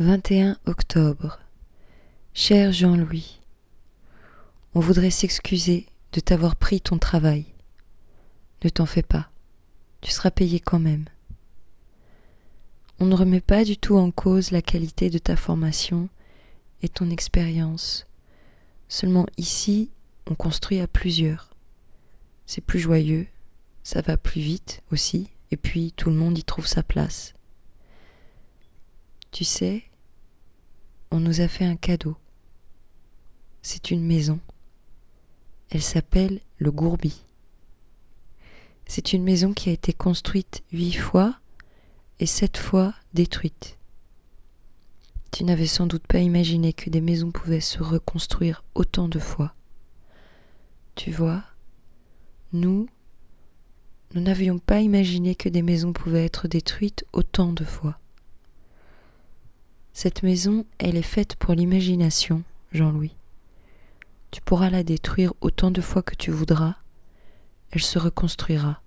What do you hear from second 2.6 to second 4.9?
Jean-Louis, on